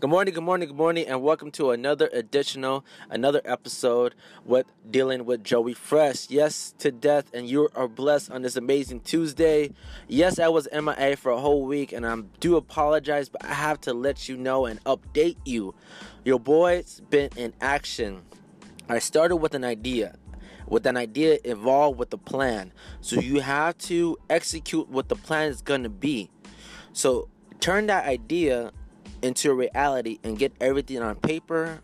[0.00, 4.14] Good morning, good morning, good morning, and welcome to another additional, another episode
[4.44, 6.28] with dealing with Joey Fresh.
[6.30, 9.70] Yes, to death, and you are blessed on this amazing Tuesday.
[10.08, 13.80] Yes, I was MIA for a whole week, and I do apologize, but I have
[13.82, 15.74] to let you know and update you.
[16.24, 18.22] Your boy's been in action.
[18.88, 20.16] I started with an idea.
[20.66, 22.72] With an idea evolved with a plan.
[23.00, 26.30] So you have to execute what the plan is gonna be.
[26.92, 27.28] So
[27.60, 28.72] turn that idea
[29.22, 31.80] into reality and get everything on paper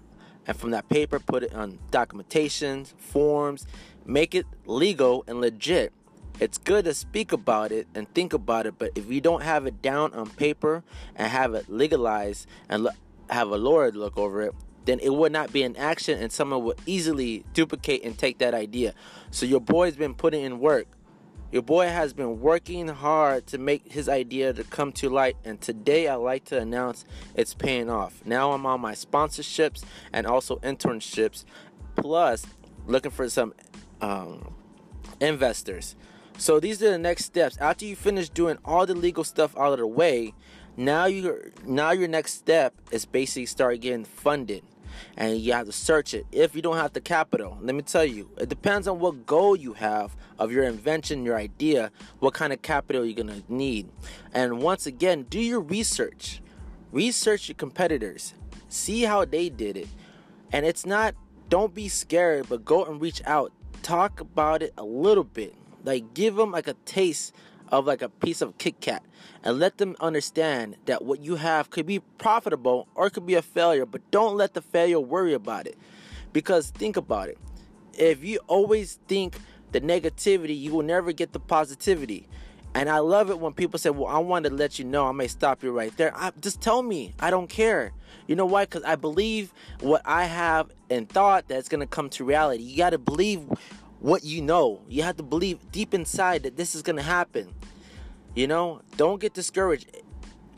[0.47, 3.66] and from that paper put it on documentation forms
[4.05, 5.93] make it legal and legit.
[6.38, 9.66] It's good to speak about it and think about it but if you don't have
[9.66, 10.83] it down on paper
[11.15, 12.88] and have it legalized and
[13.29, 14.55] have a lawyer look over it
[14.87, 18.55] then it would not be an action and someone would easily duplicate and take that
[18.55, 18.95] idea.
[19.30, 20.87] So your boy's been putting in work
[21.53, 25.61] your boy has been working hard to make his idea to come to light, and
[25.61, 28.23] today I'd like to announce it's paying off.
[28.24, 31.45] Now I'm on my sponsorships and also internships,
[31.97, 32.47] plus
[32.87, 33.55] looking for some
[34.01, 34.55] um,
[35.21, 35.97] investors.
[36.39, 37.57] So these are the next steps.
[37.59, 40.35] After you finish doing all the legal stuff out of the way,
[40.77, 44.63] now your now your next step is basically start getting funded
[45.16, 47.59] and you have to search it if you don't have the capital.
[47.60, 51.37] Let me tell you it depends on what goal you have of your invention your
[51.37, 53.88] idea what kind of capital you're going to need.
[54.33, 56.41] And once again do your research.
[56.93, 58.35] Research your competitors.
[58.68, 59.88] See how they did it.
[60.52, 61.15] And it's not
[61.49, 63.52] don't be scared but go and reach out.
[63.83, 65.55] Talk about it a little bit.
[65.84, 67.34] Like give them like a taste
[67.71, 69.03] of like a piece of Kit Kat
[69.43, 73.43] and let them understand that what you have could be profitable or could be a
[73.43, 75.77] failure, but don't let the failure worry about it.
[76.32, 77.38] Because think about it.
[77.99, 79.37] If you always think
[79.72, 82.28] the negativity, you will never get the positivity.
[82.75, 85.12] And I love it when people say, Well, I want to let you know, I
[85.12, 86.12] may stop you right there.
[86.16, 87.15] I, just tell me.
[87.19, 87.93] I don't care.
[88.28, 88.65] You know why?
[88.65, 92.62] Because I believe what I have and thought that's going to come to reality.
[92.62, 93.43] You got to believe
[94.00, 94.81] what you know.
[94.88, 97.55] You have to believe deep inside that this is going to happen.
[98.34, 99.91] You know, don't get discouraged.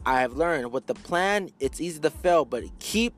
[0.04, 3.14] I have learned with the plan, it's easy to fail, but keep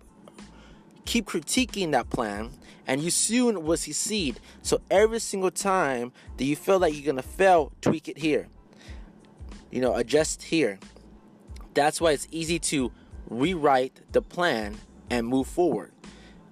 [1.06, 2.50] keep critiquing that plan
[2.86, 4.40] and you soon will succeed.
[4.62, 8.48] So every single time that you feel like you're going to fail, tweak it here.
[9.70, 10.78] You know, adjust here.
[11.74, 12.92] That's why it's easy to
[13.28, 14.76] rewrite the plan
[15.10, 15.93] and move forward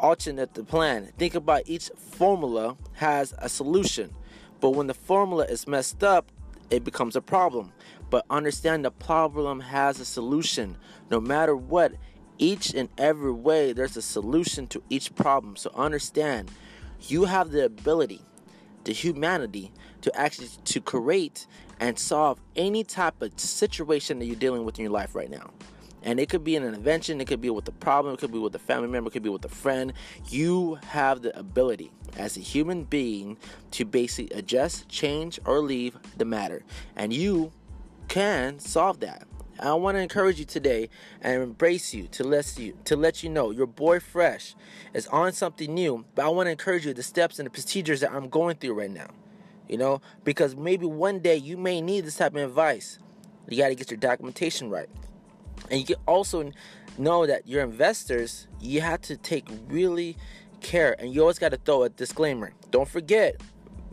[0.03, 1.11] alternate the plan.
[1.17, 4.13] Think about each formula has a solution,
[4.61, 6.31] but when the formula is messed up,
[6.71, 7.73] it becomes a problem.
[8.11, 10.77] But understand the problem has a solution.
[11.11, 11.93] No matter what,
[12.39, 15.57] each and every way there's a solution to each problem.
[15.57, 16.51] So understand
[17.01, 18.21] you have the ability,
[18.85, 21.47] the humanity to actually to create
[21.81, 25.51] and solve any type of situation that you're dealing with in your life right now.
[26.03, 28.39] And it could be an invention, it could be with a problem, it could be
[28.39, 29.93] with a family member, it could be with a friend.
[30.29, 33.37] You have the ability as a human being
[33.73, 36.65] to basically adjust, change, or leave the matter.
[36.97, 37.53] And you
[38.09, 39.27] can solve that.
[39.61, 40.89] I want to encourage you today
[41.21, 44.57] and embrace you to let you to let you know your boy Fresh
[44.93, 46.05] is on something new.
[46.15, 48.75] But I want to encourage you the steps and the procedures that I'm going through
[48.75, 49.09] right now.
[49.69, 52.99] You know, because maybe one day you may need this type of advice.
[53.49, 54.89] You got to get your documentation right.
[55.71, 56.51] And you can also
[56.99, 60.17] know that your investors, you have to take really
[60.61, 62.53] care and you always got to throw a disclaimer.
[62.71, 63.41] Don't forget,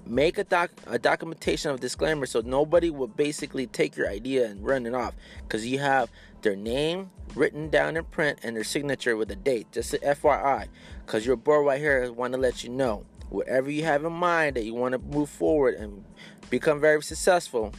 [0.06, 4.66] make a doc a documentation of disclaimer so nobody will basically take your idea and
[4.66, 5.14] run it off
[5.44, 6.10] because you have
[6.42, 9.68] their name written down in print and their signature with a date.
[9.72, 10.68] Just an FYI,
[11.06, 14.56] because your board right here want to let you know whatever you have in mind
[14.56, 16.04] that you want to move forward and
[16.50, 17.74] become very successful.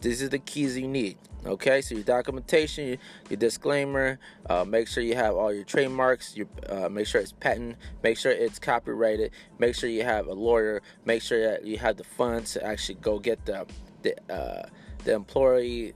[0.00, 1.18] These are the keys you need.
[1.46, 2.96] Okay, so your documentation, your,
[3.30, 4.18] your disclaimer,
[4.50, 8.18] uh, make sure you have all your trademarks, your, uh, make sure it's patent, make
[8.18, 12.04] sure it's copyrighted, make sure you have a lawyer, make sure that you have the
[12.04, 13.66] funds to actually go get the
[14.02, 14.68] the, uh,
[15.04, 15.94] the employee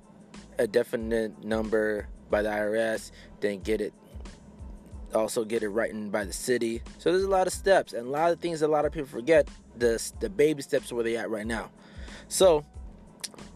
[0.59, 3.11] a definite number by the IRS,
[3.41, 3.93] then get it
[5.15, 6.83] also get it written by the city.
[6.99, 8.93] So there's a lot of steps and a lot of things that a lot of
[8.93, 9.49] people forget.
[9.77, 11.71] The the baby steps where they at right now.
[12.29, 12.65] So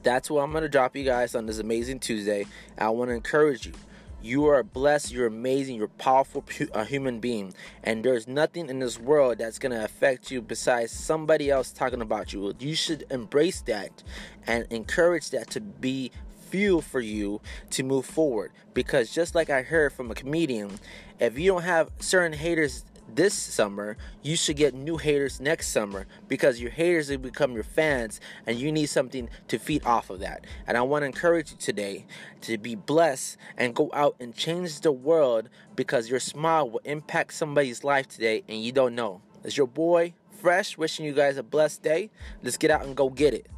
[0.02, 2.46] that's what I'm going to drop you guys on this amazing Tuesday.
[2.76, 3.72] I want to encourage you.
[4.20, 6.44] You are blessed, you're amazing, you're powerful
[6.74, 7.54] a human being,
[7.84, 12.02] and there's nothing in this world that's going to affect you besides somebody else talking
[12.02, 12.52] about you.
[12.58, 14.02] You should embrace that
[14.44, 16.10] and encourage that to be
[16.50, 20.80] fuel for you to move forward because just like I heard from a comedian,
[21.20, 22.84] if you don't have certain haters
[23.14, 27.64] this summer, you should get new haters next summer because your haters will become your
[27.64, 30.46] fans and you need something to feed off of that.
[30.66, 32.06] And I want to encourage you today
[32.42, 37.34] to be blessed and go out and change the world because your smile will impact
[37.34, 39.22] somebody's life today and you don't know.
[39.44, 42.10] It's your boy, Fresh, wishing you guys a blessed day.
[42.42, 43.48] Let's get out and go get it.